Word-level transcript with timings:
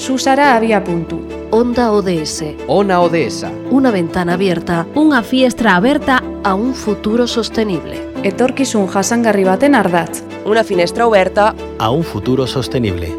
Susara 0.00 0.56
había 0.56 0.82
punto. 0.82 1.20
Onda 1.50 1.92
ODS. 1.92 2.56
Ona 2.68 3.02
ODS. 3.02 3.44
Una 3.70 3.90
ventana 3.90 4.32
abierta 4.32 4.88
Unha 4.96 5.20
fiestra 5.20 5.76
aberta 5.76 6.24
a 6.40 6.56
un 6.56 6.72
futuro 6.72 7.28
sostenible. 7.28 8.00
etorkizun 8.24 8.88
jasangarri 8.88 9.44
baten 9.44 9.76
ardatz. 9.76 10.24
Una 10.48 10.64
finestra 10.64 11.04
oberta 11.04 11.52
a 11.76 11.90
un 11.92 12.02
futuro 12.02 12.46
sostenible. 12.46 13.12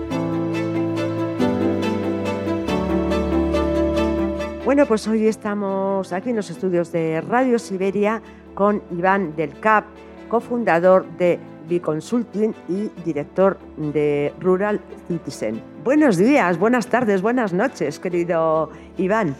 Bueno, 4.65 4.87
pues 4.87 5.07
hoy 5.07 5.27
estamos 5.27 6.11
aquí 6.11 6.31
en 6.31 6.37
los 6.37 6.49
estudios 6.49 6.91
de 6.91 7.21
Radio 7.21 7.59
Siberia 7.59 8.23
con 8.55 8.81
Iván 8.89 9.35
del 9.35 9.53
Cap, 9.59 9.85
cofundador 10.29 11.05
de 11.19 11.37
Biconsulting 11.69 12.55
y 12.67 12.89
director 13.05 13.59
de 13.77 14.33
Rural 14.39 14.81
Citizen. 15.07 15.70
Buenos 15.83 16.17
días, 16.17 16.59
buenas 16.59 16.87
tardes, 16.87 17.23
buenas 17.23 17.53
noches, 17.53 17.97
querido 17.97 18.69
Iván. 18.97 19.35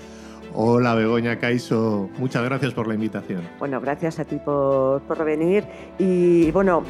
Hola 0.55 0.95
Begoña 0.95 1.37
Caiso, 1.37 2.09
muchas 2.17 2.43
gracias 2.43 2.73
por 2.73 2.87
la 2.87 2.95
invitación. 2.95 3.47
Bueno, 3.59 3.79
gracias 3.79 4.17
a 4.19 4.25
ti 4.25 4.37
por, 4.43 5.03
por 5.03 5.23
venir. 5.23 5.63
Y 5.99 6.49
bueno, 6.49 6.81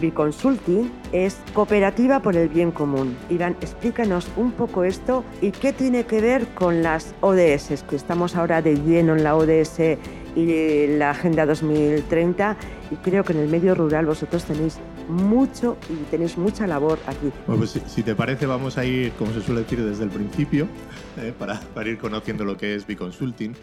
Biconsulting 0.00 0.92
es 1.10 1.40
cooperativa 1.52 2.20
por 2.20 2.36
el 2.36 2.48
bien 2.48 2.70
común. 2.70 3.16
Iván, 3.28 3.56
explícanos 3.60 4.30
un 4.36 4.52
poco 4.52 4.84
esto 4.84 5.24
y 5.40 5.50
qué 5.50 5.72
tiene 5.72 6.04
que 6.04 6.20
ver 6.20 6.46
con 6.54 6.84
las 6.84 7.12
ODS, 7.20 7.82
que 7.90 7.96
estamos 7.96 8.36
ahora 8.36 8.62
de 8.62 8.76
lleno 8.76 9.16
en 9.16 9.24
la 9.24 9.34
ODS 9.34 9.80
y 10.36 10.86
la 10.86 11.10
Agenda 11.10 11.46
2030. 11.46 12.56
Y 12.92 12.94
creo 12.96 13.24
que 13.24 13.32
en 13.32 13.40
el 13.40 13.48
medio 13.48 13.74
rural 13.74 14.06
vosotros 14.06 14.44
tenéis 14.44 14.78
mucho 15.08 15.76
y 15.88 15.94
tenéis 16.10 16.36
mucha 16.38 16.66
labor 16.66 16.98
aquí. 17.06 17.30
Bueno, 17.46 17.60
pues 17.60 17.70
si, 17.70 17.80
si 17.86 18.02
te 18.02 18.14
parece 18.14 18.46
vamos 18.46 18.78
a 18.78 18.84
ir, 18.84 19.12
como 19.12 19.32
se 19.32 19.40
suele 19.42 19.62
decir, 19.62 19.82
desde 19.82 20.04
el 20.04 20.10
principio 20.10 20.68
eh, 21.18 21.32
para, 21.38 21.60
para 21.74 21.88
ir 21.88 21.98
conociendo 21.98 22.44
lo 22.44 22.56
que 22.56 22.74
es 22.74 22.86
Biconsulting. 22.86 23.54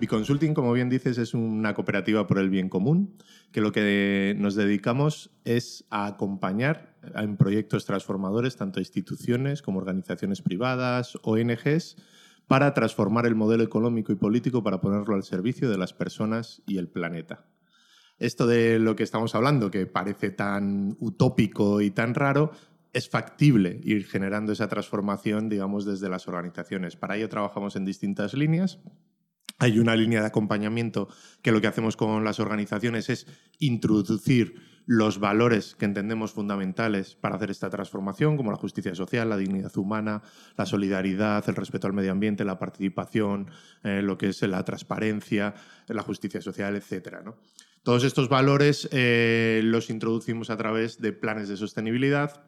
Biconsulting, 0.00 0.54
como 0.54 0.72
bien 0.72 0.88
dices, 0.88 1.18
es 1.18 1.34
una 1.34 1.74
cooperativa 1.74 2.26
por 2.26 2.38
el 2.38 2.50
bien 2.50 2.68
común, 2.68 3.16
que 3.52 3.60
lo 3.60 3.70
que 3.70 4.34
nos 4.36 4.56
dedicamos 4.56 5.30
es 5.44 5.84
a 5.90 6.06
acompañar 6.06 6.96
en 7.14 7.36
proyectos 7.36 7.84
transformadores 7.84 8.56
tanto 8.56 8.80
instituciones 8.80 9.62
como 9.62 9.78
organizaciones 9.78 10.42
privadas, 10.42 11.16
ONGs, 11.22 11.96
para 12.46 12.74
transformar 12.74 13.26
el 13.26 13.34
modelo 13.34 13.62
económico 13.62 14.12
y 14.12 14.16
político 14.16 14.62
para 14.62 14.80
ponerlo 14.80 15.14
al 15.14 15.22
servicio 15.22 15.70
de 15.70 15.78
las 15.78 15.94
personas 15.94 16.62
y 16.66 16.78
el 16.78 16.88
planeta. 16.88 17.46
Esto 18.18 18.46
de 18.46 18.78
lo 18.78 18.94
que 18.96 19.02
estamos 19.02 19.34
hablando, 19.34 19.70
que 19.70 19.86
parece 19.86 20.30
tan 20.30 20.96
utópico 21.00 21.80
y 21.80 21.90
tan 21.90 22.14
raro, 22.14 22.52
es 22.92 23.08
factible 23.08 23.80
ir 23.82 24.06
generando 24.06 24.52
esa 24.52 24.68
transformación, 24.68 25.48
digamos, 25.48 25.84
desde 25.84 26.08
las 26.08 26.28
organizaciones. 26.28 26.96
Para 26.96 27.16
ello 27.16 27.28
trabajamos 27.28 27.74
en 27.76 27.84
distintas 27.84 28.34
líneas. 28.34 28.78
Hay 29.58 29.78
una 29.78 29.96
línea 29.96 30.20
de 30.20 30.26
acompañamiento 30.26 31.08
que 31.42 31.52
lo 31.52 31.60
que 31.60 31.66
hacemos 31.66 31.96
con 31.96 32.24
las 32.24 32.40
organizaciones 32.40 33.10
es 33.10 33.26
introducir 33.58 34.54
los 34.86 35.18
valores 35.18 35.74
que 35.76 35.86
entendemos 35.86 36.32
fundamentales 36.32 37.14
para 37.14 37.36
hacer 37.36 37.50
esta 37.50 37.70
transformación, 37.70 38.36
como 38.36 38.50
la 38.50 38.58
justicia 38.58 38.94
social, 38.94 39.30
la 39.30 39.36
dignidad 39.36 39.74
humana, 39.76 40.22
la 40.56 40.66
solidaridad, 40.66 41.48
el 41.48 41.56
respeto 41.56 41.86
al 41.86 41.94
medio 41.94 42.12
ambiente, 42.12 42.44
la 42.44 42.58
participación, 42.58 43.50
eh, 43.82 44.02
lo 44.02 44.18
que 44.18 44.28
es 44.28 44.42
la 44.42 44.64
transparencia, 44.64 45.54
la 45.88 46.02
justicia 46.02 46.40
social, 46.40 46.76
etcétera, 46.76 47.22
¿no? 47.22 47.36
Todos 47.84 48.02
estos 48.02 48.28
valores 48.30 48.88
eh, 48.92 49.60
los 49.62 49.90
introducimos 49.90 50.48
a 50.50 50.56
través 50.56 51.00
de 51.00 51.12
planes 51.12 51.48
de 51.48 51.56
sostenibilidad, 51.58 52.44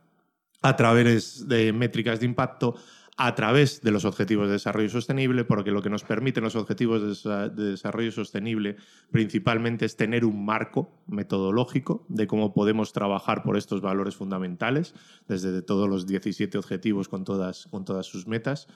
a 0.62 0.76
través 0.76 1.46
de 1.46 1.72
métricas 1.74 2.20
de 2.20 2.26
impacto, 2.26 2.74
a 3.18 3.34
través 3.34 3.82
de 3.82 3.90
los 3.90 4.04
objetivos 4.06 4.46
de 4.46 4.54
desarrollo 4.54 4.88
sostenible, 4.88 5.44
porque 5.44 5.70
lo 5.70 5.82
que 5.82 5.90
nos 5.90 6.04
permiten 6.04 6.42
los 6.42 6.56
objetivos 6.56 7.02
de, 7.02 7.08
desa- 7.08 7.48
de 7.50 7.70
desarrollo 7.72 8.12
sostenible 8.12 8.76
principalmente 9.10 9.84
es 9.84 9.96
tener 9.96 10.24
un 10.24 10.44
marco 10.44 10.90
metodológico 11.06 12.04
de 12.08 12.26
cómo 12.26 12.54
podemos 12.54 12.92
trabajar 12.94 13.42
por 13.42 13.58
estos 13.58 13.82
valores 13.82 14.16
fundamentales, 14.16 14.94
desde 15.28 15.60
todos 15.62 15.86
los 15.88 16.06
17 16.06 16.56
objetivos 16.58 17.08
con 17.08 17.24
todas, 17.24 17.66
con 17.70 17.84
todas 17.84 18.06
sus 18.06 18.26
metas. 18.26 18.68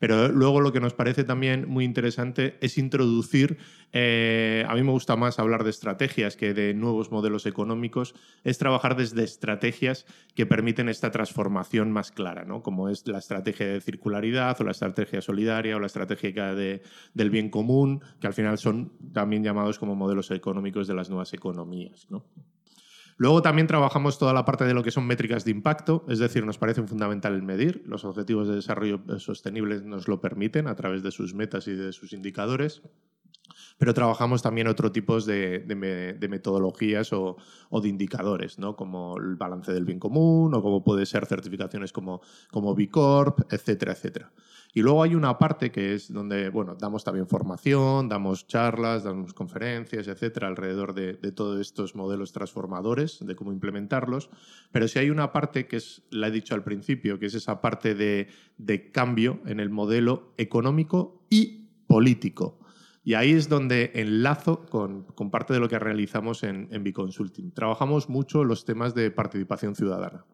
Pero 0.00 0.28
luego 0.28 0.60
lo 0.60 0.72
que 0.72 0.80
nos 0.80 0.94
parece 0.94 1.22
también 1.22 1.68
muy 1.68 1.84
interesante 1.84 2.56
es 2.60 2.78
introducir, 2.78 3.58
eh, 3.92 4.64
a 4.68 4.74
mí 4.74 4.82
me 4.82 4.90
gusta 4.90 5.14
más 5.14 5.38
hablar 5.38 5.62
de 5.62 5.70
estrategias 5.70 6.36
que 6.36 6.54
de 6.54 6.74
nuevos 6.74 7.12
modelos 7.12 7.46
económicos, 7.46 8.14
es 8.42 8.58
trabajar 8.58 8.96
desde 8.96 9.22
estrategias 9.22 10.06
que 10.34 10.46
permiten 10.46 10.88
esta 10.88 11.12
transformación 11.12 11.92
más 11.92 12.10
clara, 12.10 12.44
¿no? 12.44 12.62
como 12.62 12.88
es 12.88 13.06
la 13.06 13.18
estrategia 13.18 13.66
de 13.68 13.80
circularidad 13.80 14.60
o 14.60 14.64
la 14.64 14.72
estrategia 14.72 15.20
solidaria 15.20 15.76
o 15.76 15.80
la 15.80 15.86
estrategia 15.86 16.54
de- 16.54 16.82
del 17.14 17.30
bien 17.30 17.50
común, 17.50 18.02
que 18.20 18.26
al 18.26 18.34
final 18.34 18.58
son 18.58 18.92
también 19.12 19.44
llamados 19.44 19.78
como 19.78 19.94
modelos 19.94 20.30
económicos 20.32 20.88
de 20.88 20.94
las 20.94 21.10
nuevas 21.10 21.32
economías. 21.34 22.06
¿no? 22.10 22.24
Luego 23.20 23.42
también 23.42 23.66
trabajamos 23.66 24.18
toda 24.18 24.32
la 24.32 24.46
parte 24.46 24.64
de 24.64 24.72
lo 24.72 24.82
que 24.82 24.90
son 24.90 25.06
métricas 25.06 25.44
de 25.44 25.50
impacto, 25.50 26.06
es 26.08 26.18
decir, 26.18 26.46
nos 26.46 26.56
parece 26.56 26.82
fundamental 26.84 27.34
el 27.34 27.42
medir. 27.42 27.82
Los 27.84 28.06
objetivos 28.06 28.48
de 28.48 28.54
desarrollo 28.54 29.02
sostenible 29.18 29.82
nos 29.82 30.08
lo 30.08 30.22
permiten 30.22 30.66
a 30.66 30.74
través 30.74 31.02
de 31.02 31.10
sus 31.10 31.34
metas 31.34 31.68
y 31.68 31.74
de 31.74 31.92
sus 31.92 32.14
indicadores. 32.14 32.80
Pero 33.80 33.94
trabajamos 33.94 34.42
también 34.42 34.68
otro 34.68 34.92
tipos 34.92 35.24
de, 35.24 35.60
de 35.60 35.74
me- 35.74 36.12
de 36.12 36.28
metodologías 36.28 37.14
o, 37.14 37.38
de 37.82 37.88
indicadores, 37.88 38.58
¿no? 38.58 38.76
como 38.76 39.16
el 39.16 39.36
balance 39.36 39.72
del 39.72 39.86
bien 39.86 39.98
común 39.98 40.52
o 40.54 40.60
como 40.60 40.84
puede 40.84 41.06
ser 41.06 41.24
certificaciones 41.24 41.90
como, 41.90 42.20
como 42.50 42.74
B 42.74 42.90
Corp, 42.90 43.50
etcétera, 43.50 43.92
etcétera. 43.92 44.32
Y 44.74 44.82
luego 44.82 45.02
hay 45.02 45.14
una 45.14 45.38
parte 45.38 45.72
que 45.72 45.94
es 45.94 46.12
donde, 46.12 46.50
bueno, 46.50 46.76
damos 46.78 47.04
también 47.04 47.26
formación, 47.26 48.10
damos 48.10 48.46
charlas, 48.46 49.02
damos 49.02 49.32
conferencias, 49.32 50.08
etcétera, 50.08 50.48
alrededor 50.48 50.92
de, 50.92 51.14
todos 51.32 51.58
estos 51.58 51.94
modelos 51.94 52.32
transformadores, 52.32 53.24
de 53.26 53.34
cómo 53.34 53.50
implementarlos. 53.50 54.28
Pero 54.72 54.88
sí 54.88 54.98
hay 54.98 55.08
una 55.08 55.32
parte 55.32 55.66
que 55.66 55.76
es, 55.76 56.02
la 56.10 56.28
he 56.28 56.30
dicho 56.30 56.54
al 56.54 56.64
principio, 56.64 57.18
que 57.18 57.26
es 57.26 57.34
esa 57.34 57.62
parte 57.62 57.94
de 57.94 58.90
cambio 58.92 59.40
en 59.46 59.58
el 59.58 59.70
modelo 59.70 60.34
económico 60.36 61.24
y 61.30 61.70
político. 61.86 62.59
Y 63.10 63.14
ahí 63.14 63.32
es 63.32 63.48
donde 63.48 63.90
enlazo 63.96 64.66
con, 64.66 65.04
parte 65.32 65.52
de 65.52 65.58
lo 65.58 65.68
que 65.68 65.80
realizamos 65.80 66.44
en, 66.44 66.68
en 66.70 66.84
Biconsulting. 66.84 67.50
Trabajamos 67.50 68.08
mucho 68.08 68.44
los 68.44 68.64
temas 68.64 68.94
de 68.94 69.10
participación 69.10 69.74
ciudadana. 69.74 70.24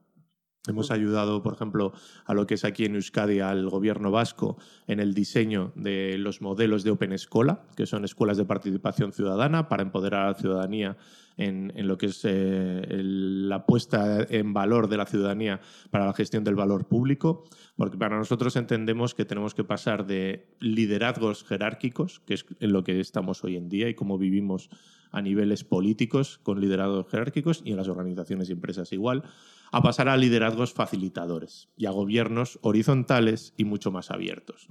Hemos 0.68 0.90
ayudado, 0.90 1.42
por 1.42 1.54
ejemplo, 1.54 1.92
a 2.24 2.34
lo 2.34 2.46
que 2.46 2.54
es 2.54 2.64
aquí 2.64 2.84
en 2.84 2.94
Euskadi, 2.96 3.40
al 3.40 3.68
gobierno 3.68 4.10
vasco, 4.10 4.56
en 4.86 5.00
el 5.00 5.14
diseño 5.14 5.72
de 5.74 6.16
los 6.18 6.40
modelos 6.42 6.84
de 6.84 6.90
Open 6.90 7.12
Escola, 7.12 7.62
que 7.76 7.86
son 7.86 8.04
escuelas 8.04 8.36
de 8.36 8.44
participación 8.44 9.12
ciudadana 9.12 9.68
para 9.68 9.82
empoderar 9.82 10.24
a 10.24 10.28
la 10.28 10.34
ciudadanía 10.34 10.96
en, 11.38 11.70
en 11.76 11.86
lo 11.86 11.98
que 11.98 12.06
es 12.06 12.24
eh, 12.24 12.82
el- 12.88 13.48
la 13.48 13.66
puesta 13.66 14.22
en 14.30 14.54
valor 14.54 14.88
de 14.88 14.96
la 14.96 15.04
ciudadanía 15.06 15.60
para 15.90 16.06
la 16.06 16.14
gestión 16.14 16.44
del 16.44 16.54
valor 16.54 16.86
público, 16.86 17.44
porque 17.76 17.98
para 17.98 18.16
nosotros 18.16 18.56
entendemos 18.56 19.14
que 19.14 19.26
tenemos 19.26 19.54
que 19.54 19.62
pasar 19.64 20.06
de 20.06 20.46
liderazgos 20.60 21.44
jerárquicos, 21.44 22.20
que 22.20 22.34
es 22.34 22.46
en 22.60 22.72
lo 22.72 22.84
que 22.84 22.98
estamos 23.00 23.44
hoy 23.44 23.56
en 23.56 23.68
día 23.68 23.88
y 23.88 23.94
cómo 23.94 24.16
vivimos 24.16 24.70
a 25.12 25.22
niveles 25.22 25.64
políticos 25.64 26.38
con 26.42 26.60
liderazgos 26.60 27.06
jerárquicos 27.10 27.62
y 27.64 27.72
en 27.72 27.76
las 27.76 27.88
organizaciones 27.88 28.48
y 28.48 28.52
empresas 28.52 28.92
igual, 28.92 29.24
a 29.72 29.82
pasar 29.82 30.08
a 30.08 30.16
liderazgos 30.16 30.72
facilitadores 30.72 31.68
y 31.76 31.86
a 31.86 31.90
gobiernos 31.90 32.58
horizontales 32.62 33.54
y 33.56 33.64
mucho 33.64 33.90
más 33.90 34.10
abiertos. 34.10 34.68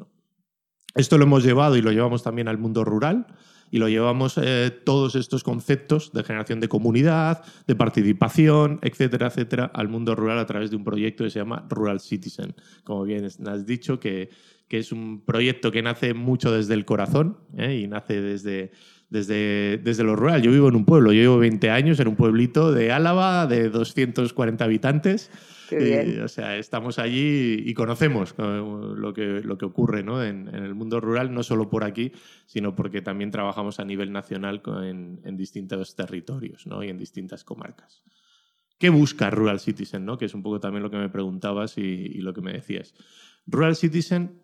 Esto 0.95 1.17
lo 1.17 1.25
hemos 1.25 1.43
llevado 1.43 1.75
y 1.75 1.81
lo 1.81 1.91
llevamos 1.91 2.23
también 2.23 2.47
al 2.47 2.57
mundo 2.57 2.85
rural 2.85 3.27
y 3.71 3.79
lo 3.79 3.89
llevamos 3.89 4.37
eh, 4.37 4.71
todos 4.85 5.15
estos 5.15 5.43
conceptos 5.43 6.13
de 6.13 6.23
generación 6.23 6.61
de 6.61 6.69
comunidad, 6.69 7.43
de 7.67 7.75
participación, 7.75 8.79
etcétera, 8.81 9.27
etcétera, 9.27 9.65
al 9.73 9.89
mundo 9.89 10.15
rural 10.15 10.39
a 10.39 10.45
través 10.45 10.69
de 10.69 10.77
un 10.77 10.85
proyecto 10.85 11.25
que 11.25 11.29
se 11.29 11.39
llama 11.39 11.65
Rural 11.69 11.99
Citizen. 11.99 12.55
Como 12.83 13.03
bien 13.03 13.25
has 13.25 13.65
dicho, 13.65 13.99
que, 13.99 14.29
que 14.67 14.77
es 14.79 14.91
un 14.91 15.25
proyecto 15.25 15.71
que 15.71 15.81
nace 15.81 16.13
mucho 16.13 16.51
desde 16.51 16.73
el 16.73 16.85
corazón 16.85 17.39
¿eh? 17.57 17.81
y 17.83 17.87
nace 17.87 18.21
desde, 18.21 18.71
desde, 19.09 19.77
desde 19.77 20.03
lo 20.03 20.15
rural. 20.15 20.41
Yo 20.41 20.51
vivo 20.51 20.67
en 20.67 20.75
un 20.75 20.85
pueblo, 20.85 21.11
yo 21.11 21.21
llevo 21.21 21.37
20 21.37 21.69
años 21.69 21.99
en 21.99 22.07
un 22.07 22.15
pueblito 22.15 22.71
de 22.71 22.91
Álava 22.91 23.47
de 23.47 23.69
240 23.69 24.63
habitantes 24.63 25.31
bien. 25.71 26.21
o 26.21 26.27
sea, 26.27 26.57
estamos 26.57 26.99
allí 26.99 27.63
y 27.65 27.73
conocemos 27.73 28.35
eh, 28.37 28.63
lo 28.95 29.13
que, 29.13 29.41
lo 29.41 29.57
que 29.57 29.65
ocurre 29.65 30.03
¿no? 30.03 30.23
en, 30.23 30.47
en 30.47 30.63
el 30.63 30.75
mundo 30.75 30.99
rural, 30.99 31.33
no 31.33 31.43
solo 31.43 31.69
por 31.69 31.83
aquí, 31.83 32.11
sino 32.45 32.75
porque 32.75 33.01
también 33.01 33.31
trabajamos 33.31 33.79
a 33.79 33.85
nivel 33.85 34.11
nacional 34.11 34.61
en, 34.83 35.21
en 35.23 35.37
distintos 35.37 35.95
territorios 35.95 36.67
¿no? 36.67 36.83
y 36.83 36.89
en 36.89 36.97
distintas 36.97 37.43
comarcas. 37.43 38.03
¿Qué 38.77 38.89
busca 38.89 39.29
Rural 39.29 39.59
Citizen? 39.59 40.05
¿no? 40.05 40.17
Que 40.17 40.25
es 40.25 40.33
un 40.33 40.43
poco 40.43 40.59
también 40.59 40.83
lo 40.83 40.91
que 40.91 40.97
me 40.97 41.09
preguntabas 41.09 41.77
y, 41.77 41.81
y 41.81 42.21
lo 42.21 42.33
que 42.33 42.41
me 42.41 42.51
decías. 42.51 42.93
Rural 43.47 43.75
Citizen 43.75 44.41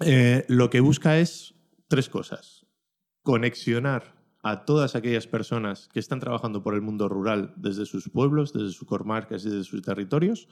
eh, 0.00 0.44
lo 0.48 0.70
que 0.70 0.80
busca 0.80 1.18
es 1.18 1.54
tres 1.88 2.08
cosas. 2.08 2.59
Conexionar 3.22 4.14
a 4.42 4.64
todas 4.64 4.94
aquellas 4.94 5.26
personas 5.26 5.88
que 5.92 6.00
están 6.00 6.20
trabajando 6.20 6.62
por 6.62 6.74
el 6.74 6.80
mundo 6.80 7.08
rural 7.08 7.52
desde 7.56 7.84
sus 7.84 8.08
pueblos, 8.08 8.52
desde 8.52 8.72
sus 8.72 8.88
comarcas 8.88 9.44
y 9.44 9.50
desde 9.50 9.64
sus 9.64 9.82
territorios, 9.82 10.48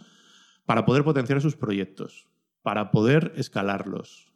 para 0.67 0.85
poder 0.85 1.05
potenciar 1.05 1.41
sus 1.41 1.57
proyectos, 1.57 2.27
para 2.63 2.91
poder 2.91 3.33
escalarlos, 3.37 4.31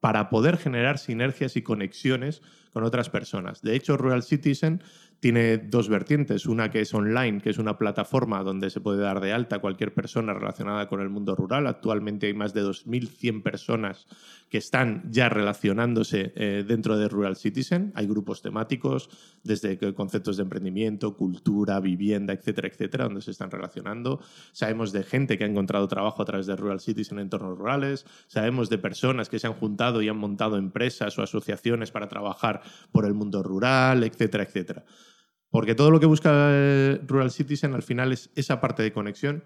para 0.00 0.28
poder 0.28 0.58
generar 0.58 0.98
sinergias 0.98 1.56
y 1.56 1.62
conexiones 1.62 2.42
con 2.72 2.84
otras 2.84 3.08
personas. 3.08 3.62
De 3.62 3.74
hecho, 3.74 3.96
Rural 3.96 4.22
Citizen 4.22 4.82
tiene 5.20 5.58
dos 5.58 5.88
vertientes. 5.88 6.46
Una 6.46 6.70
que 6.70 6.80
es 6.80 6.94
online, 6.94 7.40
que 7.40 7.50
es 7.50 7.58
una 7.58 7.76
plataforma 7.76 8.42
donde 8.42 8.70
se 8.70 8.80
puede 8.80 9.00
dar 9.00 9.20
de 9.20 9.32
alta 9.32 9.58
cualquier 9.58 9.92
persona 9.92 10.32
relacionada 10.32 10.88
con 10.88 11.00
el 11.00 11.08
mundo 11.08 11.34
rural. 11.34 11.66
Actualmente 11.66 12.26
hay 12.26 12.34
más 12.34 12.54
de 12.54 12.62
2.100 12.62 13.42
personas 13.42 14.06
que 14.48 14.58
están 14.58 15.02
ya 15.10 15.28
relacionándose 15.28 16.32
eh, 16.34 16.64
dentro 16.66 16.96
de 16.96 17.08
Rural 17.08 17.36
Citizen. 17.36 17.92
Hay 17.94 18.06
grupos 18.06 18.42
temáticos, 18.42 19.10
desde 19.42 19.78
conceptos 19.94 20.36
de 20.36 20.44
emprendimiento, 20.44 21.16
cultura, 21.16 21.80
vivienda, 21.80 22.32
etcétera, 22.32 22.68
etcétera, 22.68 23.04
donde 23.04 23.20
se 23.20 23.32
están 23.32 23.50
relacionando. 23.50 24.20
Sabemos 24.52 24.92
de 24.92 25.02
gente 25.02 25.36
que 25.36 25.44
ha 25.44 25.48
encontrado 25.48 25.88
trabajo 25.88 26.22
a 26.22 26.24
través 26.24 26.46
de 26.46 26.56
Rural 26.56 26.80
Citizen 26.80 27.18
en 27.18 27.24
entornos 27.24 27.58
rurales. 27.58 28.06
Sabemos 28.26 28.70
de 28.70 28.78
personas 28.78 29.28
que 29.28 29.38
se 29.38 29.46
han 29.46 29.54
juntado 29.54 30.00
y 30.00 30.08
han 30.08 30.16
montado 30.16 30.56
empresas 30.56 31.18
o 31.18 31.22
asociaciones 31.22 31.90
para 31.90 32.08
trabajar 32.08 32.62
por 32.92 33.04
el 33.04 33.14
mundo 33.14 33.42
rural, 33.42 34.04
etcétera, 34.04 34.44
etcétera. 34.44 34.84
Porque 35.50 35.74
todo 35.74 35.90
lo 35.90 36.00
que 36.00 36.06
busca 36.06 36.30
eh, 36.50 37.00
Rural 37.06 37.30
Citizen 37.30 37.74
al 37.74 37.82
final 37.82 38.12
es 38.12 38.30
esa 38.34 38.60
parte 38.60 38.82
de 38.82 38.92
conexión, 38.92 39.44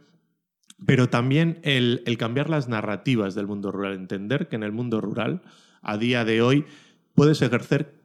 pero 0.84 1.08
también 1.08 1.60
el, 1.62 2.02
cambiar 2.18 2.50
las 2.50 2.68
narrativas 2.68 3.34
del 3.34 3.46
mundo 3.46 3.70
rural, 3.70 3.94
entender 3.94 4.48
que 4.48 4.56
en 4.56 4.62
el 4.62 4.72
mundo 4.72 5.00
rural, 5.00 5.42
a 5.80 5.96
día 5.96 6.24
de 6.24 6.42
hoy, 6.42 6.64
puedes 7.14 7.40
ejercer 7.42 8.02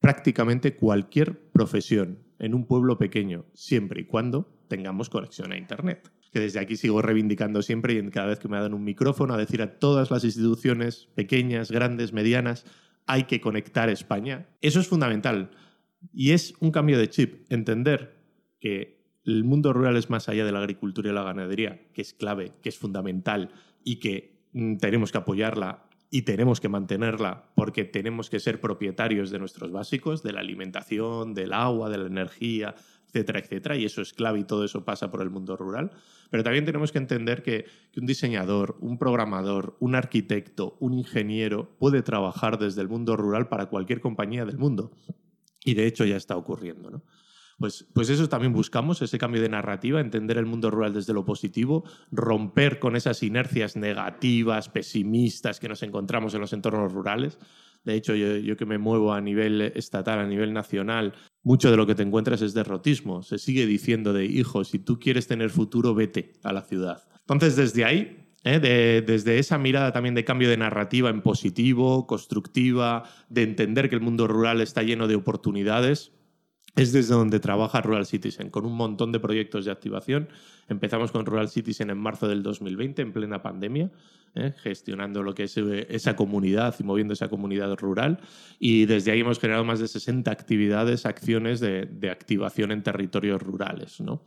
prácticamente 0.00 0.76
cualquier 0.76 1.50
profesión 1.50 2.18
en 2.38 2.54
un 2.54 2.66
pueblo 2.66 2.98
pequeño, 2.98 3.46
siempre 3.54 4.02
y 4.02 4.04
cuando 4.04 4.52
tengamos 4.68 5.08
conexión 5.08 5.52
a 5.52 5.56
Internet. 5.56 6.10
Que 6.32 6.40
desde 6.40 6.60
aquí 6.60 6.76
sigo 6.76 7.00
reivindicando 7.00 7.62
siempre 7.62 7.94
y 7.94 7.98
en 7.98 8.10
cada 8.10 8.28
vez 8.28 8.38
que 8.38 8.48
me 8.48 8.60
dan 8.60 8.74
un 8.74 8.84
micrófono 8.84 9.32
a 9.32 9.38
decir 9.38 9.62
a 9.62 9.78
todas 9.78 10.10
las 10.10 10.24
instituciones, 10.24 11.08
pequeñas, 11.14 11.70
grandes, 11.70 12.12
medianas, 12.12 12.66
hay 13.06 13.24
que 13.24 13.40
conectar 13.40 13.88
España. 13.88 14.46
Eso 14.60 14.78
es 14.80 14.88
fundamental. 14.88 15.50
Y 16.12 16.32
es 16.32 16.54
un 16.60 16.70
cambio 16.70 16.98
de 16.98 17.08
chip, 17.10 17.50
entender 17.50 18.16
que 18.60 18.98
el 19.24 19.44
mundo 19.44 19.72
rural 19.72 19.96
es 19.96 20.10
más 20.10 20.28
allá 20.28 20.44
de 20.44 20.52
la 20.52 20.60
agricultura 20.60 21.10
y 21.10 21.12
la 21.12 21.22
ganadería, 21.22 21.80
que 21.92 22.02
es 22.02 22.14
clave, 22.14 22.52
que 22.62 22.68
es 22.68 22.78
fundamental 22.78 23.50
y 23.84 23.96
que 23.96 24.48
mm, 24.52 24.76
tenemos 24.76 25.12
que 25.12 25.18
apoyarla 25.18 25.84
y 26.10 26.22
tenemos 26.22 26.60
que 26.60 26.68
mantenerla 26.68 27.50
porque 27.54 27.84
tenemos 27.84 28.30
que 28.30 28.40
ser 28.40 28.60
propietarios 28.60 29.30
de 29.30 29.38
nuestros 29.38 29.70
básicos, 29.70 30.22
de 30.22 30.32
la 30.32 30.40
alimentación, 30.40 31.34
del 31.34 31.52
agua, 31.52 31.90
de 31.90 31.98
la 31.98 32.06
energía, 32.06 32.74
etcétera, 33.06 33.40
etcétera. 33.40 33.76
Y 33.76 33.84
eso 33.84 34.00
es 34.00 34.14
clave 34.14 34.40
y 34.40 34.44
todo 34.44 34.64
eso 34.64 34.84
pasa 34.84 35.10
por 35.10 35.20
el 35.20 35.30
mundo 35.30 35.56
rural. 35.56 35.90
Pero 36.30 36.42
también 36.42 36.64
tenemos 36.64 36.92
que 36.92 36.98
entender 36.98 37.42
que, 37.42 37.66
que 37.92 38.00
un 38.00 38.06
diseñador, 38.06 38.76
un 38.80 38.98
programador, 38.98 39.76
un 39.80 39.94
arquitecto, 39.94 40.76
un 40.80 40.94
ingeniero 40.94 41.76
puede 41.78 42.02
trabajar 42.02 42.58
desde 42.58 42.80
el 42.80 42.88
mundo 42.88 43.16
rural 43.16 43.48
para 43.48 43.66
cualquier 43.66 44.00
compañía 44.00 44.46
del 44.46 44.58
mundo. 44.58 44.92
Y 45.68 45.74
de 45.74 45.86
hecho 45.86 46.06
ya 46.06 46.16
está 46.16 46.34
ocurriendo, 46.34 46.90
¿no? 46.90 47.02
Pues, 47.58 47.86
pues 47.92 48.08
eso 48.08 48.26
también 48.26 48.54
buscamos, 48.54 49.02
ese 49.02 49.18
cambio 49.18 49.42
de 49.42 49.50
narrativa, 49.50 50.00
entender 50.00 50.38
el 50.38 50.46
mundo 50.46 50.70
rural 50.70 50.94
desde 50.94 51.12
lo 51.12 51.26
positivo, 51.26 51.84
romper 52.10 52.78
con 52.78 52.96
esas 52.96 53.22
inercias 53.22 53.76
negativas, 53.76 54.70
pesimistas 54.70 55.60
que 55.60 55.68
nos 55.68 55.82
encontramos 55.82 56.32
en 56.32 56.40
los 56.40 56.54
entornos 56.54 56.90
rurales. 56.90 57.38
De 57.84 57.94
hecho, 57.94 58.14
yo, 58.14 58.36
yo 58.36 58.56
que 58.56 58.64
me 58.64 58.78
muevo 58.78 59.12
a 59.12 59.20
nivel 59.20 59.60
estatal, 59.60 60.20
a 60.20 60.26
nivel 60.26 60.54
nacional, 60.54 61.12
mucho 61.42 61.70
de 61.70 61.76
lo 61.76 61.86
que 61.86 61.94
te 61.94 62.02
encuentras 62.02 62.40
es 62.40 62.54
derrotismo. 62.54 63.22
Se 63.22 63.36
sigue 63.36 63.66
diciendo 63.66 64.14
de, 64.14 64.24
hijo, 64.24 64.64
si 64.64 64.78
tú 64.78 64.98
quieres 64.98 65.26
tener 65.26 65.50
futuro, 65.50 65.94
vete 65.94 66.32
a 66.44 66.54
la 66.54 66.62
ciudad. 66.62 67.06
Entonces, 67.20 67.56
desde 67.56 67.84
ahí 67.84 68.27
¿eh? 68.44 68.60
De- 68.60 69.02
desde 69.02 69.38
esa 69.38 69.58
mirada 69.58 69.92
también 69.92 70.14
de 70.14 70.24
cambio 70.24 70.48
de 70.48 70.56
narrativa 70.56 71.10
en 71.10 71.22
positivo, 71.22 72.06
constructiva, 72.06 73.04
de 73.28 73.42
entender 73.42 73.88
que 73.88 73.94
el 73.96 74.00
mundo 74.00 74.26
rural 74.26 74.60
está 74.60 74.82
lleno 74.82 75.06
de 75.08 75.14
oportunidades, 75.16 76.12
es 76.76 76.92
desde 76.92 77.14
donde 77.14 77.40
trabaja 77.40 77.80
Rural 77.80 78.06
Citizen, 78.06 78.50
con 78.50 78.64
un 78.64 78.74
montón 78.74 79.10
de 79.10 79.18
proyectos 79.18 79.64
de 79.64 79.72
activación. 79.72 80.28
Empezamos 80.68 81.10
con 81.10 81.26
Rural 81.26 81.48
Citizen 81.48 81.90
en 81.90 81.98
marzo 81.98 82.28
del 82.28 82.42
2020, 82.44 83.02
en 83.02 83.12
plena 83.12 83.42
pandemia, 83.42 83.90
¿eh? 84.36 84.52
gestionando 84.62 85.24
lo 85.24 85.34
que 85.34 85.44
es 85.44 85.56
eh, 85.56 85.86
esa 85.90 86.14
comunidad 86.14 86.76
y 86.78 86.84
moviendo 86.84 87.14
esa 87.14 87.28
comunidad 87.28 87.74
rural. 87.78 88.20
Y 88.60 88.84
desde 88.86 89.10
ahí 89.10 89.20
hemos 89.20 89.40
generado 89.40 89.64
más 89.64 89.80
de 89.80 89.88
60 89.88 90.30
actividades, 90.30 91.04
acciones 91.04 91.58
de, 91.58 91.86
de 91.86 92.10
activación 92.10 92.70
en 92.70 92.84
territorios 92.84 93.42
rurales. 93.42 94.00
¿no? 94.00 94.22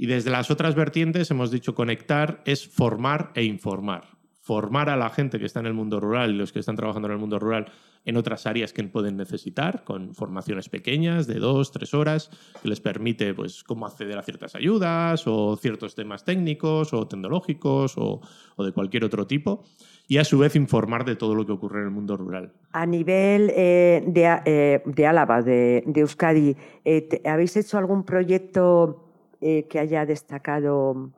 Y 0.00 0.06
desde 0.06 0.30
las 0.30 0.50
otras 0.50 0.74
vertientes 0.74 1.30
hemos 1.30 1.50
dicho 1.50 1.74
conectar 1.74 2.40
es 2.46 2.66
formar 2.66 3.32
e 3.34 3.44
informar. 3.44 4.04
Formar 4.40 4.88
a 4.88 4.96
la 4.96 5.10
gente 5.10 5.38
que 5.38 5.44
está 5.44 5.60
en 5.60 5.66
el 5.66 5.74
mundo 5.74 6.00
rural 6.00 6.30
y 6.30 6.38
los 6.38 6.52
que 6.52 6.58
están 6.58 6.74
trabajando 6.74 7.08
en 7.08 7.12
el 7.12 7.18
mundo 7.18 7.38
rural 7.38 7.70
en 8.06 8.16
otras 8.16 8.46
áreas 8.46 8.72
que 8.72 8.82
pueden 8.84 9.18
necesitar, 9.18 9.84
con 9.84 10.14
formaciones 10.14 10.70
pequeñas 10.70 11.26
de 11.26 11.34
dos, 11.34 11.70
tres 11.70 11.92
horas, 11.92 12.30
que 12.62 12.68
les 12.70 12.80
permite 12.80 13.34
pues, 13.34 13.62
cómo 13.62 13.84
acceder 13.84 14.16
a 14.16 14.22
ciertas 14.22 14.54
ayudas 14.54 15.26
o 15.26 15.54
ciertos 15.56 15.94
temas 15.94 16.24
técnicos 16.24 16.94
o 16.94 17.06
tecnológicos 17.06 17.98
o, 17.98 18.22
o 18.56 18.64
de 18.64 18.72
cualquier 18.72 19.04
otro 19.04 19.26
tipo. 19.26 19.64
Y 20.08 20.16
a 20.16 20.24
su 20.24 20.38
vez 20.38 20.56
informar 20.56 21.04
de 21.04 21.16
todo 21.16 21.34
lo 21.34 21.44
que 21.44 21.52
ocurre 21.52 21.80
en 21.80 21.84
el 21.88 21.90
mundo 21.90 22.16
rural. 22.16 22.54
A 22.72 22.86
nivel 22.86 23.52
eh, 23.54 24.02
de, 24.06 24.40
eh, 24.46 24.82
de 24.82 25.06
Álava, 25.06 25.42
de, 25.42 25.84
de 25.86 26.00
Euskadi, 26.00 26.56
eh, 26.86 27.20
¿habéis 27.26 27.54
hecho 27.58 27.76
algún 27.76 28.04
proyecto 28.04 29.09
eh, 29.40 29.66
que 29.68 29.78
haya 29.78 30.06
destacado 30.06 31.12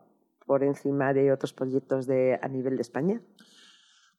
por 0.46 0.64
encima 0.64 1.12
de 1.12 1.32
otros 1.32 1.52
proyectos 1.52 2.08
a 2.08 2.48
nivel 2.48 2.76
de 2.76 2.82
España? 2.82 3.20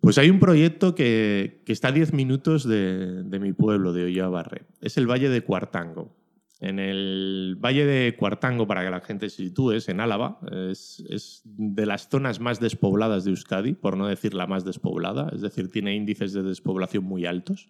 Pues 0.03 0.17
hay 0.17 0.29
un 0.29 0.39
proyecto 0.39 0.95
que, 0.95 1.63
está 1.65 1.88
a 1.88 1.91
10 1.94 2.11
minutos 2.11 2.67
de, 2.67 3.23
mi 3.39 3.53
pueblo, 3.53 3.94
de 3.94 4.03
Ollabarre. 4.03 4.63
Es 4.81 4.98
el 4.98 5.10
Valle 5.10 5.29
de 5.29 5.45
Cuartango. 5.45 6.13
En 6.60 6.77
el 6.77 7.55
Valle 7.57 7.86
de 7.86 8.13
Cuartango, 8.17 8.67
para 8.67 8.83
que 8.83 8.89
la 8.89 9.00
gente 9.00 9.29
se 9.29 9.43
sitúe, 9.43 9.72
es 9.72 9.88
en 9.88 10.01
Álava. 10.01 10.39
Es 10.69 11.41
de 11.45 11.86
las 11.86 12.10
zonas 12.10 12.41
más 12.41 12.60
despobladas 12.60 13.24
de 13.24 13.29
Euskadi, 13.29 13.75
por 13.75 13.95
no 13.95 14.07
decir 14.07 14.33
la 14.33 14.45
más 14.45 14.65
despoblada. 14.65 15.29
Es 15.33 15.39
decir, 15.39 15.72
tiene 15.72 15.95
índices 15.95 16.33
de 16.33 16.43
despoblación 16.43 17.05
muy 17.05 17.25
altos. 17.25 17.69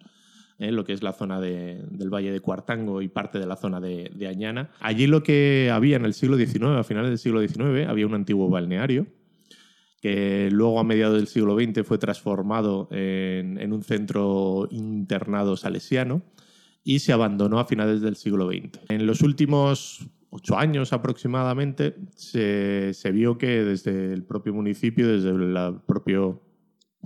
¿Eh? 0.58 0.72
lo 0.72 0.84
que 0.84 0.92
es 0.92 1.02
la 1.02 1.12
zona 1.12 1.40
de- 1.40 1.82
del 1.90 2.12
Valle 2.12 2.32
de 2.32 2.40
Cuartango 2.40 3.02
y 3.02 3.08
parte 3.08 3.38
de 3.38 3.46
la 3.46 3.56
zona 3.56 3.80
de, 3.80 4.10
de 4.14 4.28
Añana. 4.28 4.70
Allí 4.80 5.06
lo 5.06 5.22
que 5.22 5.70
había 5.72 5.96
en 5.96 6.04
el 6.04 6.14
siglo 6.14 6.36
XIX, 6.36 6.64
a 6.78 6.84
finales 6.84 7.10
del 7.10 7.18
siglo 7.18 7.40
XIX, 7.40 7.88
había 7.88 8.06
un 8.06 8.14
antiguo 8.14 8.48
balneario 8.48 9.06
que 10.04 10.50
luego 10.52 10.78
a 10.80 10.84
mediados 10.84 11.16
del 11.16 11.28
siglo 11.28 11.58
XX 11.58 11.82
fue 11.82 11.96
transformado 11.96 12.88
en, 12.90 13.72
un 13.72 13.82
centro 13.82 14.68
internado 14.70 15.56
salesiano 15.56 16.20
y 16.82 16.98
se 16.98 17.14
abandonó 17.14 17.58
a 17.58 17.64
finales 17.64 18.02
del 18.02 18.16
siglo 18.16 18.46
XX. 18.46 18.80
En 18.90 19.06
los 19.06 19.22
últimos 19.22 20.06
ocho 20.28 20.58
años 20.58 20.92
aproximadamente 20.92 21.96
se 22.16 22.92
vio 23.14 23.38
que 23.38 23.64
desde 23.64 24.12
el 24.12 24.24
propio 24.24 24.52
municipio, 24.52 25.08
desde 25.08 25.30
el 25.30 25.80
propio 25.86 26.42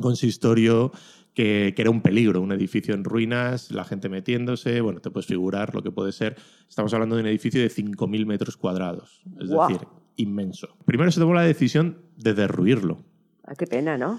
consistorio, 0.00 0.90
que, 1.38 1.73
que 1.76 1.83
era 1.83 1.90
un 1.92 2.02
peligro, 2.02 2.40
un 2.40 2.50
edificio 2.50 2.97
en 2.97 3.04
ruinas, 3.04 3.71
la 3.71 3.85
gente 3.85 4.09
metiéndose, 4.09 4.80
bueno, 4.80 4.99
te 4.99 5.09
puedes 5.12 5.28
figurar 5.28 5.73
lo 5.73 5.85
que 5.85 5.92
puede 5.92 6.11
ser. 6.11 6.35
Estamos 6.68 6.92
hablando 6.95 7.14
de 7.14 7.23
un 7.23 7.28
edificio 7.28 7.62
de 7.62 7.71
5.000 7.71 8.26
metros 8.26 8.57
cuadrados, 8.57 9.23
es 9.40 9.49
decir, 9.49 9.87
inmenso. 10.16 10.76
Primero 10.85 11.12
se 11.12 11.21
tomó 11.21 11.35
la 11.35 11.42
decisión 11.42 11.99
de 12.16 12.35
derruirlo, 12.35 13.04
Ah, 13.45 13.54
qué 13.57 13.68
pena, 13.68 13.97
¿no? 13.97 14.18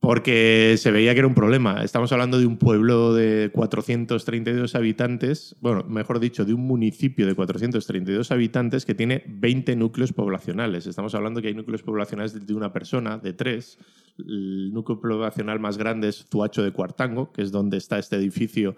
porque 0.00 0.76
se 0.78 0.90
veía 0.92 1.12
que 1.12 1.20
era 1.20 1.26
un 1.28 1.34
problema. 1.34 1.82
Estamos 1.82 2.12
hablando 2.12 2.38
de 2.38 2.46
un 2.46 2.56
pueblo 2.56 3.14
de 3.14 3.50
432 3.52 4.74
habitantes, 4.74 5.56
bueno, 5.60 5.84
mejor 5.84 6.20
dicho, 6.20 6.44
de 6.44 6.54
un 6.54 6.66
municipio 6.66 7.26
de 7.26 7.34
432 7.34 8.30
habitantes 8.30 8.84
que 8.86 8.94
tiene 8.94 9.24
20 9.26 9.74
núcleos 9.76 10.12
poblacionales. 10.12 10.86
Estamos 10.86 11.14
hablando 11.14 11.42
que 11.42 11.48
hay 11.48 11.54
núcleos 11.54 11.82
poblacionales 11.82 12.46
de 12.46 12.54
una 12.54 12.72
persona, 12.72 13.18
de 13.18 13.32
tres. 13.32 13.78
El 14.18 14.72
núcleo 14.72 15.00
poblacional 15.00 15.60
más 15.60 15.78
grande 15.78 16.08
es 16.08 16.26
Zuacho 16.30 16.62
de 16.62 16.72
Cuartango, 16.72 17.32
que 17.32 17.42
es 17.42 17.52
donde 17.52 17.76
está 17.76 17.98
este 17.98 18.16
edificio 18.16 18.74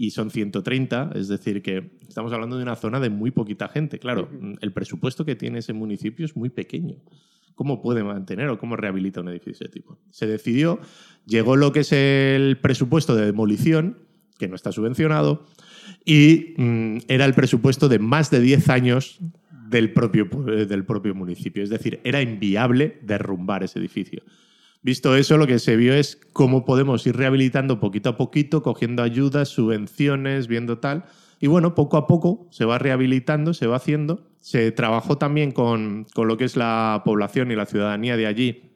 y 0.00 0.12
son 0.12 0.30
130, 0.30 1.10
es 1.14 1.28
decir, 1.28 1.60
que 1.60 1.90
estamos 2.08 2.32
hablando 2.32 2.56
de 2.56 2.62
una 2.62 2.74
zona 2.74 3.00
de 3.00 3.10
muy 3.10 3.32
poquita 3.32 3.68
gente. 3.68 3.98
Claro, 3.98 4.30
el 4.62 4.72
presupuesto 4.72 5.26
que 5.26 5.36
tiene 5.36 5.58
ese 5.58 5.74
municipio 5.74 6.24
es 6.24 6.36
muy 6.36 6.48
pequeño. 6.48 6.96
¿Cómo 7.54 7.82
puede 7.82 8.02
mantener 8.02 8.48
o 8.48 8.58
cómo 8.58 8.76
rehabilita 8.76 9.20
un 9.20 9.28
edificio 9.28 9.58
de 9.58 9.64
ese 9.66 9.68
tipo? 9.68 9.98
Se 10.10 10.26
decidió, 10.26 10.80
llegó 11.26 11.56
lo 11.56 11.72
que 11.72 11.80
es 11.80 11.92
el 11.92 12.56
presupuesto 12.62 13.14
de 13.14 13.26
demolición, 13.26 13.98
que 14.38 14.48
no 14.48 14.54
está 14.54 14.72
subvencionado, 14.72 15.44
y 16.06 16.54
mm, 16.56 16.98
era 17.08 17.26
el 17.26 17.34
presupuesto 17.34 17.90
de 17.90 17.98
más 17.98 18.30
de 18.30 18.40
10 18.40 18.70
años 18.70 19.18
del 19.68 19.92
propio, 19.92 20.24
del 20.24 20.86
propio 20.86 21.14
municipio. 21.14 21.62
Es 21.62 21.68
decir, 21.68 22.00
era 22.04 22.22
inviable 22.22 22.98
derrumbar 23.02 23.64
ese 23.64 23.78
edificio. 23.78 24.22
Visto 24.82 25.14
eso, 25.14 25.36
lo 25.36 25.46
que 25.46 25.58
se 25.58 25.76
vio 25.76 25.92
es 25.92 26.18
cómo 26.32 26.64
podemos 26.64 27.06
ir 27.06 27.16
rehabilitando 27.16 27.80
poquito 27.80 28.10
a 28.10 28.16
poquito, 28.16 28.62
cogiendo 28.62 29.02
ayudas, 29.02 29.48
subvenciones, 29.48 30.46
viendo 30.46 30.78
tal. 30.78 31.04
Y 31.38 31.48
bueno, 31.48 31.74
poco 31.74 31.96
a 31.96 32.06
poco 32.06 32.48
se 32.50 32.64
va 32.64 32.78
rehabilitando, 32.78 33.52
se 33.52 33.66
va 33.66 33.76
haciendo. 33.76 34.26
Se 34.40 34.72
trabajó 34.72 35.18
también 35.18 35.52
con, 35.52 36.06
con 36.14 36.28
lo 36.28 36.36
que 36.38 36.44
es 36.44 36.56
la 36.56 37.02
población 37.04 37.50
y 37.50 37.56
la 37.56 37.66
ciudadanía 37.66 38.16
de 38.16 38.26
allí 38.26 38.69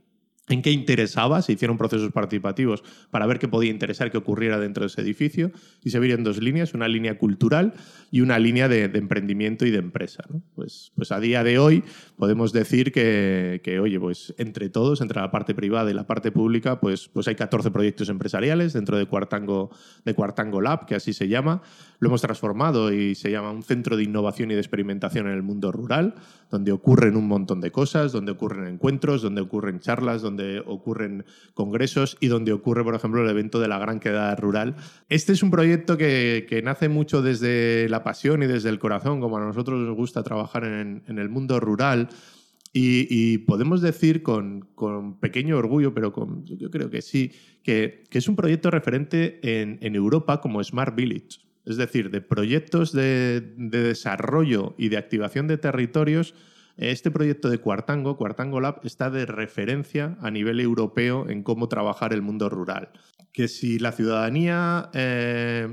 en 0.48 0.60
qué 0.60 0.70
interesaba, 0.72 1.40
se 1.40 1.52
hicieron 1.52 1.78
procesos 1.78 2.12
participativos 2.12 2.84
para 3.10 3.26
ver 3.26 3.38
qué 3.38 3.48
podía 3.48 3.70
interesar 3.70 4.10
que 4.10 4.18
ocurriera 4.18 4.58
dentro 4.58 4.82
de 4.82 4.88
ese 4.88 5.00
edificio 5.00 5.52
y 5.82 5.88
se 5.88 5.98
vieron 5.98 6.22
dos 6.22 6.42
líneas, 6.42 6.74
una 6.74 6.86
línea 6.86 7.16
cultural 7.16 7.72
y 8.10 8.20
una 8.20 8.38
línea 8.38 8.68
de, 8.68 8.84
emprendimiento 8.84 9.64
y 9.64 9.70
de 9.70 9.78
empresa. 9.78 10.24
Pues, 10.54 10.92
pues 10.96 11.12
a 11.12 11.20
día 11.20 11.42
de 11.44 11.58
hoy 11.58 11.82
podemos 12.16 12.52
decir 12.52 12.92
que, 12.92 13.62
que, 13.64 13.80
oye, 13.80 13.98
pues 13.98 14.34
entre 14.36 14.68
todos, 14.68 15.00
entre 15.00 15.18
la 15.18 15.30
parte 15.30 15.54
privada 15.54 15.90
y 15.90 15.94
la 15.94 16.06
parte 16.06 16.30
pública, 16.30 16.78
pues, 16.78 17.08
pues 17.08 17.26
hay 17.26 17.36
14 17.36 17.70
proyectos 17.70 18.10
empresariales 18.10 18.74
dentro 18.74 18.98
de 18.98 19.06
Cuartango, 19.06 19.70
de 20.04 20.14
Cuartango 20.14 20.60
Lab, 20.60 20.84
que 20.84 20.94
así 20.94 21.14
se 21.14 21.26
llama. 21.26 21.62
Lo 22.00 22.08
hemos 22.08 22.20
transformado 22.20 22.92
y 22.92 23.14
se 23.14 23.30
llama 23.30 23.50
un 23.50 23.62
centro 23.62 23.96
de 23.96 24.02
innovación 24.02 24.50
y 24.50 24.54
de 24.54 24.60
experimentación 24.60 25.26
en 25.26 25.32
el 25.32 25.42
mundo 25.42 25.72
rural, 25.72 26.14
donde 26.50 26.70
ocurren 26.70 27.16
un 27.16 27.28
montón 27.28 27.62
de 27.62 27.70
cosas, 27.70 28.12
donde 28.12 28.32
ocurren 28.32 28.66
encuentros, 28.66 29.22
donde 29.22 29.40
ocurren 29.40 29.80
charlas, 29.80 30.20
donde 30.20 30.33
ocurren 30.66 31.24
congresos 31.54 32.16
y 32.20 32.28
donde 32.28 32.52
ocurre, 32.52 32.84
por 32.84 32.94
ejemplo, 32.94 33.22
el 33.22 33.30
evento 33.30 33.60
de 33.60 33.68
la 33.68 33.78
Gran 33.78 34.00
Quedada 34.00 34.34
Rural. 34.36 34.76
Este 35.08 35.32
es 35.32 35.42
un 35.42 35.50
proyecto 35.50 35.96
que, 35.96 36.46
que 36.48 36.62
nace 36.62 36.88
mucho 36.88 37.22
desde 37.22 37.88
la 37.88 38.02
pasión 38.02 38.42
y 38.42 38.46
desde 38.46 38.68
el 38.68 38.78
corazón, 38.78 39.20
como 39.20 39.38
a 39.38 39.40
nosotros 39.40 39.80
nos 39.80 39.96
gusta 39.96 40.22
trabajar 40.22 40.64
en, 40.64 41.02
el 41.06 41.28
mundo 41.28 41.60
rural. 41.60 42.08
Y, 42.76 43.38
podemos 43.38 43.82
decir 43.82 44.24
con, 44.24 44.62
con, 44.74 45.20
pequeño 45.20 45.56
orgullo, 45.56 45.94
pero 45.94 46.12
con, 46.12 46.44
yo 46.44 46.70
creo 46.70 46.90
que 46.90 47.02
sí, 47.02 47.30
que, 47.62 48.02
que 48.10 48.18
es 48.18 48.26
un 48.26 48.34
proyecto 48.34 48.68
referente 48.70 49.38
en, 49.60 49.78
en, 49.80 49.94
Europa 49.94 50.40
como 50.40 50.62
Smart 50.62 50.96
Village. 50.96 51.38
Es 51.64 51.76
decir, 51.76 52.10
de 52.10 52.20
proyectos 52.20 52.92
de, 52.92 53.54
de 53.56 53.82
desarrollo 53.82 54.74
y 54.76 54.88
de 54.88 54.96
activación 54.96 55.46
de 55.46 55.56
territorios 55.56 56.34
este 56.76 57.10
proyecto 57.10 57.48
de 57.48 57.58
Cuartango, 57.58 58.16
Cuartango 58.16 58.60
Lab, 58.60 58.80
está 58.84 59.10
de 59.10 59.26
referencia 59.26 60.16
a 60.20 60.30
nivel 60.30 60.60
europeo 60.60 61.28
en 61.28 61.42
cómo 61.42 61.68
trabajar 61.68 62.12
el 62.12 62.22
mundo 62.22 62.48
rural. 62.48 62.90
Que 63.32 63.48
si 63.48 63.78
la 63.78 63.92
ciudadanía, 63.92 64.90
eh, 64.92 65.68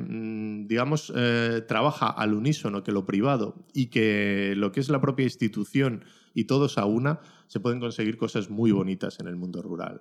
digamos, 0.67 1.11
eh, 1.15 1.63
trabaja 1.67 2.07
al 2.07 2.33
unísono 2.33 2.83
que 2.83 2.91
lo 2.91 3.05
privado 3.05 3.65
y 3.73 3.87
que 3.87 4.53
lo 4.55 4.71
que 4.71 4.79
es 4.79 4.89
la 4.89 5.01
propia 5.01 5.23
institución 5.23 6.03
y 6.33 6.45
todos 6.45 6.77
a 6.77 6.85
una, 6.85 7.19
se 7.47 7.59
pueden 7.59 7.79
conseguir 7.79 8.17
cosas 8.17 8.49
muy 8.49 8.71
bonitas 8.71 9.19
en 9.19 9.27
el 9.27 9.35
mundo 9.35 9.61
rural. 9.61 9.99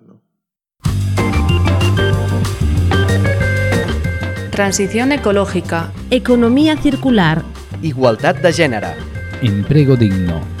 Transición 4.51 5.11
ecológica. 5.11 5.91
Economía 6.09 6.77
circular. 6.77 7.43
Igualdad 7.81 8.35
de 8.35 8.53
género. 8.53 8.89
Empleo 9.41 9.95
digno. 9.95 10.60